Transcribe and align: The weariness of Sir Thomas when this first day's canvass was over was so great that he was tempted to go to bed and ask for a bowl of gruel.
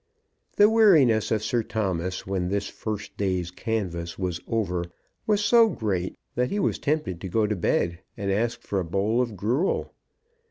The 0.55 0.67
weariness 0.67 1.29
of 1.29 1.43
Sir 1.43 1.61
Thomas 1.61 2.25
when 2.25 2.49
this 2.49 2.67
first 2.67 3.15
day's 3.17 3.51
canvass 3.51 4.17
was 4.17 4.41
over 4.47 4.85
was 5.27 5.45
so 5.45 5.69
great 5.69 6.17
that 6.33 6.49
he 6.49 6.57
was 6.59 6.79
tempted 6.79 7.21
to 7.21 7.27
go 7.29 7.45
to 7.45 7.55
bed 7.55 7.99
and 8.17 8.31
ask 8.31 8.61
for 8.63 8.79
a 8.79 8.83
bowl 8.83 9.21
of 9.21 9.37
gruel. 9.37 9.93